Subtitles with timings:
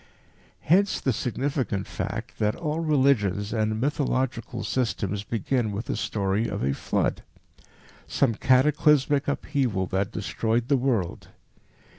[0.61, 6.63] Hence the significant fact that all religions and "mythological" systems begin with a story of
[6.63, 7.21] a flood
[8.07, 11.27] some cataclysmic upheaval that destroyed the world.